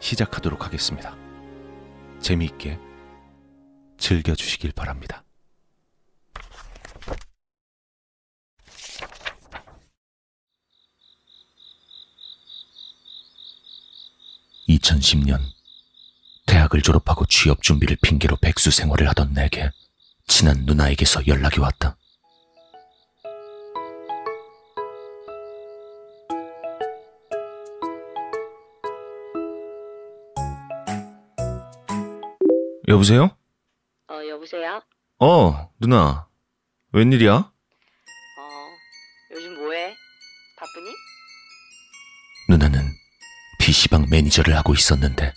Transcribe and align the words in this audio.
시작하도록 0.00 0.64
하겠습니다. 0.64 1.14
재미있게 2.20 2.78
즐겨주시길 3.98 4.72
바랍니다. 4.72 5.24
(2010년) 14.68 15.40
대학을 16.46 16.80
졸업하고 16.82 17.26
취업 17.26 17.62
준비를 17.62 17.96
핑계로 18.02 18.36
백수 18.36 18.70
생활을 18.70 19.08
하던 19.10 19.34
내게 19.34 19.70
친한 20.26 20.64
누나에게서 20.64 21.26
연락이 21.26 21.60
왔다. 21.60 21.96
여보세요? 32.90 33.30
어, 34.08 34.20
여보세요? 34.28 34.82
어, 35.20 35.70
누나. 35.78 36.26
웬일이야? 36.92 37.32
어, 37.34 37.52
요즘 39.30 39.54
뭐해? 39.62 39.94
바쁘니? 40.58 40.90
누나는 42.48 42.90
PC방 43.60 44.06
매니저를 44.10 44.56
하고 44.56 44.74
있었는데 44.74 45.32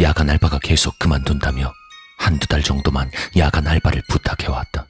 야간 0.00 0.30
알바가 0.30 0.60
계속 0.60 0.98
그만둔다며 0.98 1.70
한두 2.18 2.46
달 2.46 2.62
정도만 2.62 3.10
야간 3.36 3.66
알바를 3.66 4.02
부탁해왔다. 4.08 4.86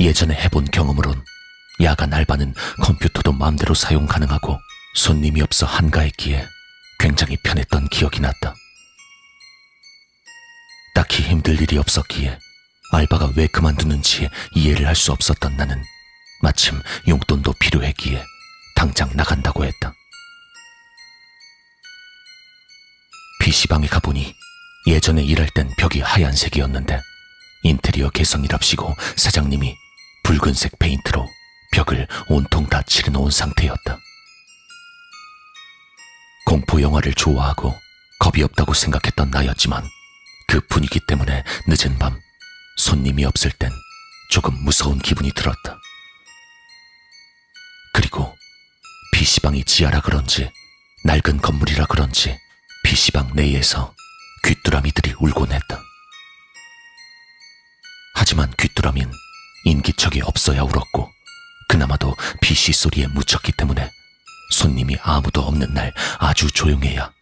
예전에 0.00 0.34
해본 0.34 0.64
경험으론 0.72 1.24
야간 1.82 2.12
알바는 2.12 2.54
컴퓨터도 2.82 3.32
마음대로 3.32 3.74
사용 3.74 4.06
가능하고 4.06 4.58
손님이 4.94 5.42
없어 5.42 5.64
한가했기에 5.66 6.44
굉장히 6.98 7.36
편했던 7.44 7.88
기억이 7.90 8.20
났다. 8.20 8.54
딱히 10.98 11.22
힘들 11.22 11.62
일이 11.62 11.78
없었기에 11.78 12.40
알바가 12.90 13.34
왜 13.36 13.46
그만두는지 13.46 14.28
이해를 14.56 14.84
할 14.88 14.96
수 14.96 15.12
없었던 15.12 15.56
나는 15.56 15.80
마침 16.42 16.82
용돈도 17.06 17.52
필요했기에 17.60 18.24
당장 18.74 19.08
나간다고 19.14 19.64
했다. 19.64 19.94
PC방에 23.38 23.86
가보니 23.86 24.34
예전에 24.88 25.22
일할 25.22 25.48
땐 25.54 25.70
벽이 25.78 26.00
하얀색이었는데 26.00 27.00
인테리어 27.62 28.10
개선이랍시고 28.10 28.96
사장님이 29.14 29.76
붉은색 30.24 30.80
페인트로 30.80 31.24
벽을 31.74 32.08
온통 32.28 32.66
다 32.66 32.82
칠해놓은 32.82 33.30
상태였다. 33.30 34.00
공포 36.44 36.82
영화를 36.82 37.14
좋아하고 37.14 37.72
겁이 38.18 38.42
없다고 38.42 38.74
생각했던 38.74 39.30
나였지만 39.30 39.88
그 40.48 40.60
분위기 40.66 40.98
때문에 40.98 41.44
늦은 41.68 41.98
밤 41.98 42.18
손님이 42.78 43.24
없을 43.26 43.52
땐 43.52 43.70
조금 44.30 44.54
무서운 44.64 44.98
기분이 44.98 45.30
들었다. 45.32 45.78
그리고 47.92 48.34
PC방이 49.12 49.64
지하라 49.64 50.00
그런지 50.00 50.50
낡은 51.04 51.38
건물이라 51.42 51.86
그런지 51.86 52.36
PC방 52.84 53.32
내에서 53.34 53.94
귀뚜라미들이 54.44 55.14
울곤 55.18 55.52
했다. 55.52 55.82
하지만 58.14 58.52
귀뚜라미는 58.58 59.12
인기척이 59.64 60.22
없어야 60.22 60.62
울었고 60.62 61.10
그나마도 61.68 62.16
PC 62.40 62.72
소리에 62.72 63.06
묻혔기 63.08 63.52
때문에 63.52 63.90
손님이 64.50 64.96
아무도 65.02 65.42
없는 65.42 65.74
날 65.74 65.92
아주 66.18 66.50
조용해야 66.50 67.12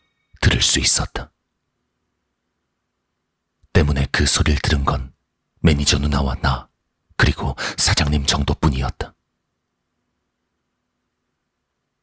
들을 0.40 0.62
수 0.62 0.78
있었다. 0.78 1.30
때문에 3.76 4.06
그 4.10 4.24
소리를 4.24 4.58
들은 4.62 4.86
건 4.86 5.12
매니저 5.60 5.98
누나와 5.98 6.34
나, 6.36 6.66
그리고 7.18 7.54
사장님 7.76 8.24
정도뿐이었다. 8.24 9.12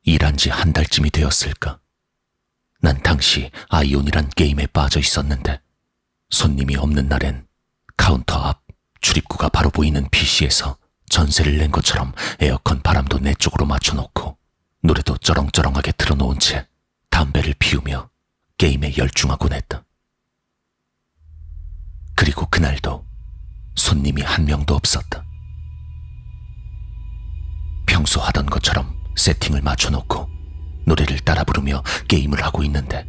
일한 0.03 0.37
지 0.37 0.51
한 0.51 0.71
달쯤이 0.71 1.09
되었을까? 1.09 1.79
난 2.79 3.01
당시 3.01 3.49
아이온이란 3.69 4.29
게임에 4.35 4.67
빠져 4.67 4.99
있었는데 4.99 5.61
손님이 6.29 6.75
없는 6.75 7.07
날엔 7.09 7.47
카운터 7.97 8.35
앞 8.35 8.61
출입구가 9.01 9.49
바로 9.49 9.71
보이는 9.71 10.07
PC에서 10.11 10.77
전세를 11.09 11.57
낸 11.57 11.71
것처럼 11.71 12.13
에어컨 12.39 12.83
바람도 12.83 13.17
내 13.17 13.33
쪽으로 13.33 13.65
맞춰놓고 13.65 14.37
노래도 14.81 15.17
쩌렁쩌렁하게 15.17 15.93
틀어놓은 15.93 16.37
채 16.37 16.67
담배를 17.09 17.55
피우며 17.57 18.11
게임에 18.59 18.95
열중하곤 18.95 19.53
했다. 19.53 19.83
그리고 22.23 22.45
그날도 22.45 23.05
손님이 23.75 24.21
한 24.21 24.45
명도 24.45 24.75
없었다. 24.75 25.25
평소 27.85 28.21
하던 28.21 28.45
것처럼 28.45 28.95
세팅을 29.17 29.61
맞춰놓고 29.61 30.29
노래를 30.85 31.19
따라 31.19 31.43
부르며 31.43 31.83
게임을 32.07 32.41
하고 32.41 32.63
있는데 32.63 33.05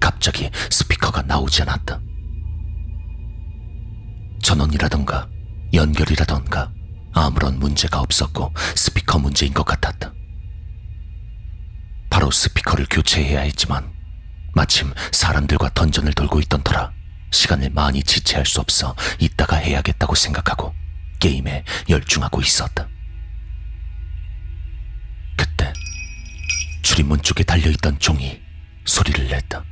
갑자기 0.00 0.50
스피커가 0.68 1.22
나오지 1.22 1.62
않았다. 1.62 2.00
전원이라던가 4.42 5.28
연결이라던가 5.72 6.72
아무런 7.12 7.56
문제가 7.60 8.00
없었고 8.00 8.52
스피커 8.74 9.20
문제인 9.20 9.54
것 9.54 9.62
같았다. 9.62 10.12
바로 12.10 12.32
스피커를 12.32 12.86
교체해야 12.90 13.42
했지만 13.42 13.92
마침 14.56 14.92
사람들과 15.12 15.70
던전을 15.72 16.14
돌고 16.14 16.40
있던 16.40 16.64
터라 16.64 16.98
시간을 17.30 17.70
많이 17.70 18.02
지체할 18.02 18.46
수 18.46 18.60
없어 18.60 18.94
이따가 19.18 19.56
해야겠다고 19.56 20.14
생각하고 20.14 20.74
게임에 21.18 21.64
열중하고 21.88 22.40
있었다. 22.40 22.88
그때 25.36 25.72
출입문 26.82 27.22
쪽에 27.22 27.44
달려있던 27.44 27.98
종이 27.98 28.40
소리를 28.84 29.28
냈다. 29.28 29.64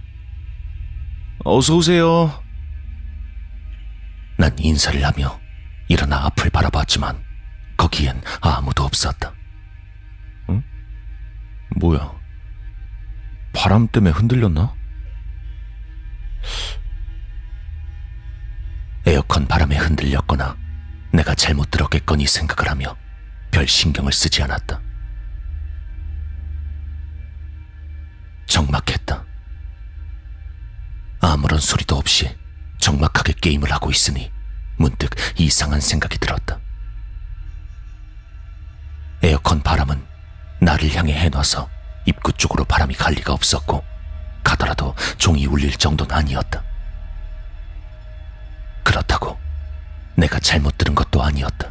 어서 1.44 1.77
오세요. 1.77 2.43
난 4.37 4.56
인사를 4.59 5.05
하며 5.05 5.41
일어나 5.88 6.27
앞을 6.27 6.50
바라봤지만 6.50 7.25
거기엔 7.77 8.21
아무도 8.41 8.85
없었다. 8.85 9.33
응? 10.50 10.62
뭐야? 11.77 12.12
바람 13.53 13.88
때문에 13.88 14.12
흔들렸나? 14.12 14.78
에어컨 19.09 19.47
바람에 19.47 19.75
흔들렸거나 19.79 20.55
내가 21.15 21.35
잘못 21.35 21.71
들었겠거니 21.71 22.27
생각을 22.27 22.71
하며 22.71 22.95
별 23.51 23.67
신경을 23.67 24.13
쓰지 24.13 24.43
않았다. 24.43 24.83
적막했다. 28.45 29.25
아무런 31.23 31.59
소리도 31.59 31.97
없이 31.97 32.37
적막하게 32.81 33.33
게임을 33.41 33.73
하고 33.73 33.91
있으니 33.91 34.31
문득 34.77 35.09
이상한 35.39 35.81
생각이 35.81 36.19
들었다. 36.19 36.61
에어컨 39.23 39.63
바람은 39.63 40.05
나를 40.61 40.95
향해 40.95 41.15
해놔서 41.15 41.71
입구 42.05 42.31
쪽으로 42.35 42.67
바람이 42.67 42.95
갈 42.95 43.15
리가 43.15 43.33
없었고 43.33 43.83
가더라도 44.45 44.95
종이 45.17 45.47
울릴 45.47 45.73
정도는 45.79 46.15
아니었다. 46.15 46.68
내가 50.19 50.41
잘못 50.41 50.76
들은 50.76 50.97
것도 50.97 51.23
아니었다. 51.23 51.70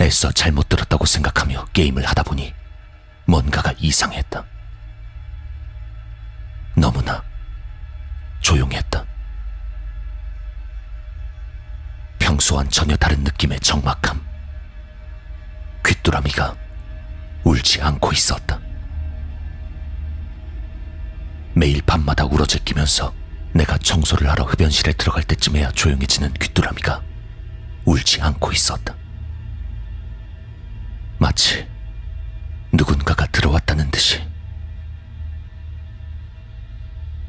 애써 0.00 0.30
잘못 0.30 0.68
들었다고 0.68 1.04
생각하며 1.04 1.66
게임을 1.72 2.06
하다 2.06 2.22
보니 2.22 2.54
뭔가가 3.26 3.72
이상했다. 3.78 4.44
너무나 6.76 7.24
조용했다. 8.40 9.04
평소와는 12.20 12.70
전혀 12.70 12.94
다른 12.94 13.24
느낌의 13.24 13.58
적막함. 13.58 14.24
귀뚜라미가 15.84 16.56
울지 17.42 17.82
않고 17.82 18.12
있었다. 18.12 18.60
매일 21.52 21.82
밤마다 21.82 22.24
울어제끼면서 22.24 23.23
내가 23.54 23.78
청소를 23.78 24.28
하러 24.28 24.44
흡연실에 24.44 24.92
들어갈 24.94 25.22
때쯤에야 25.22 25.70
조용해지는 25.72 26.34
귀뚜라미가 26.34 27.02
울지 27.84 28.20
않고 28.20 28.50
있었다. 28.52 28.96
마치 31.18 31.66
누군가가 32.72 33.26
들어왔다는 33.26 33.90
듯이 33.92 34.20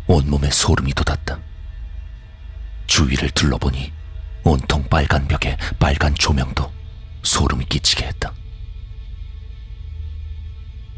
온몸에 0.07 0.49
소름이 0.49 0.93
돋았다. 0.93 1.39
주위를 2.87 3.29
둘러보니 3.31 3.93
온통 4.43 4.83
빨간 4.89 5.27
벽에 5.27 5.57
빨간 5.79 6.15
조명도 6.15 6.71
소름이 7.23 7.65
끼치게 7.65 8.05
했다. 8.05 8.33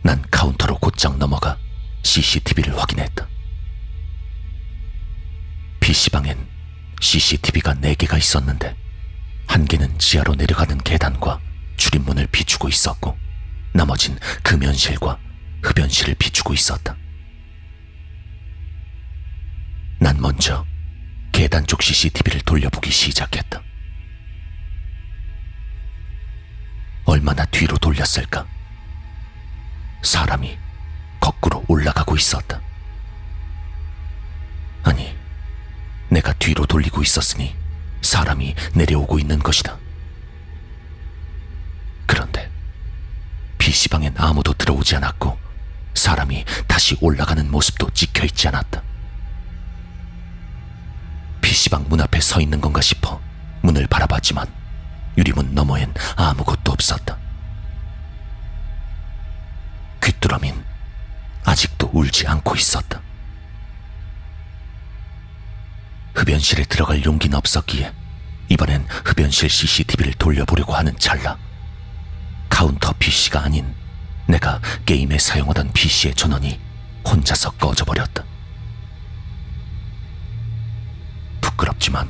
난 0.04 0.24
카운터로 0.32 0.78
곧장 0.78 1.20
넘어가 1.20 1.58
CCTV를 2.04 2.78
확인했다. 2.78 3.28
PC방엔 5.88 6.38
CCTV가 7.00 7.74
4개가 7.76 8.18
있었는데 8.18 8.76
한 9.48 9.64
개는 9.64 9.98
지하로 9.98 10.36
내려가는 10.36 10.78
계단과 10.80 11.40
출입문을 11.78 12.28
비추고 12.28 12.68
있었고 12.68 13.18
나머진 13.72 14.20
금연실과 14.44 15.18
흡연실을 15.64 16.16
비추고 16.16 16.54
있었다. 16.54 16.94
난 19.98 20.20
먼저 20.20 20.66
계단 21.32 21.66
쪽 21.66 21.82
CCTV를 21.82 22.42
돌려보기 22.42 22.92
시작했다. 22.92 23.62
얼마나 27.06 27.46
뒤로 27.46 27.78
돌렸을까? 27.78 28.46
사람이 30.04 30.58
거꾸로 31.22 31.64
올라가고 31.70 32.18
있었다. 32.18 32.57
뒤로 36.48 36.66
돌리고 36.66 37.02
있었으니 37.02 37.54
사람이 38.02 38.56
내려오고 38.74 39.20
있는 39.20 39.38
것이다. 39.38 39.78
그런데 42.06 42.50
PC방엔 43.58 44.14
아무도 44.16 44.54
들어오지 44.54 44.96
않았고 44.96 45.38
사람이 45.94 46.46
다시 46.66 46.98
올라가는 47.02 47.52
모습도 47.52 47.90
찍혀 47.90 48.24
있지 48.28 48.48
않았다. 48.48 48.82
PC방 51.42 51.90
문 51.90 52.00
앞에 52.00 52.22
서 52.22 52.40
있는 52.40 52.62
건가 52.62 52.80
싶어 52.80 53.20
문을 53.64 53.86
바라봤지만 53.88 54.48
유리문 55.18 55.54
너머엔 55.54 55.94
아무것도 56.16 56.72
없었다. 56.72 57.18
귀뚜라민 60.02 60.64
아직도 61.44 61.90
울지 61.92 62.26
않고 62.26 62.56
있었다. 62.56 63.02
흡연실에 66.18 66.64
들어갈 66.64 67.06
용기는 67.06 67.38
없었기에 67.38 67.94
이번엔 68.50 68.88
흡연실 69.06 69.50
CCTV를 69.50 70.14
돌려보려고 70.14 70.74
하는 70.74 70.98
찰나 70.98 71.38
카운터 72.50 72.92
PC가 72.94 73.44
아닌 73.44 73.76
내가 74.26 74.60
게임에 74.86 75.20
사용하던 75.20 75.72
PC의 75.74 76.16
전원이 76.16 76.60
혼자서 77.06 77.52
꺼져버렸다. 77.52 78.26
부끄럽지만 81.40 82.10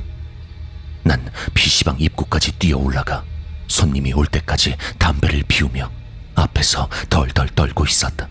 난 1.02 1.30
PC방 1.52 1.96
입구까지 2.00 2.52
뛰어 2.52 2.78
올라가 2.78 3.24
손님이 3.68 4.14
올 4.14 4.26
때까지 4.26 4.76
담배를 4.98 5.44
피우며 5.46 5.90
앞에서 6.34 6.88
덜덜 7.10 7.48
떨고 7.50 7.84
있었다. 7.84 8.26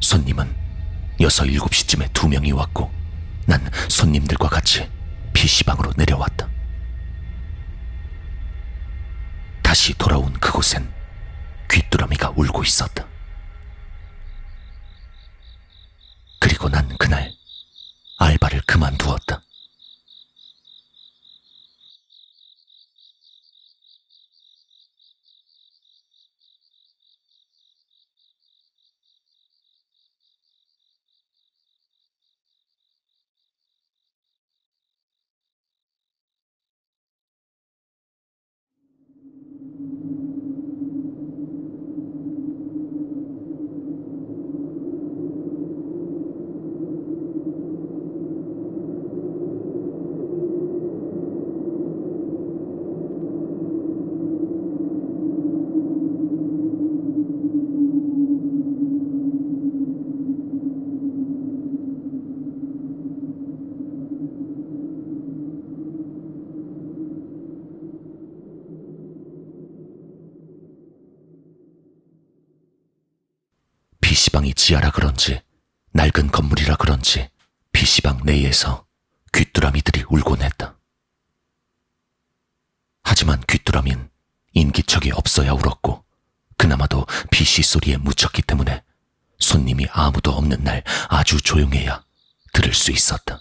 손님은 0.00 0.61
여섯 1.20 1.44
일곱 1.46 1.74
시쯤에 1.74 2.08
두 2.12 2.28
명이 2.28 2.52
왔고 2.52 2.90
난 3.46 3.70
손님들과 3.88 4.48
같이 4.48 4.90
PC방으로 5.32 5.92
내려왔다. 5.96 6.48
다시 9.62 9.94
돌아온 9.94 10.32
그곳엔 10.34 10.92
귀뚜라미가 11.70 12.34
울고 12.36 12.62
있었다. 12.62 13.06
그리고 16.38 16.68
난 16.68 16.88
그날 16.98 17.32
알바를 18.18 18.62
그만두었다. 18.66 19.31
PC방이 74.22 74.54
지하라 74.54 74.92
그런지 74.92 75.42
낡은 75.94 76.30
건물이라 76.30 76.76
그런지 76.76 77.28
PC방 77.72 78.20
내에서 78.24 78.86
귀뚜라미들이 79.32 80.04
울곤 80.08 80.42
했다. 80.42 80.78
하지만 83.02 83.42
귀뚜라민 83.48 84.08
인기척이 84.52 85.10
없어야 85.10 85.50
울었고 85.50 86.04
그나마도 86.56 87.04
PC 87.32 87.64
소리에 87.64 87.96
묻혔기 87.96 88.42
때문에 88.42 88.84
손님이 89.40 89.88
아무도 89.90 90.30
없는 90.30 90.62
날 90.62 90.84
아주 91.08 91.40
조용해야 91.40 92.04
들을 92.52 92.72
수 92.74 92.92
있었다. 92.92 93.40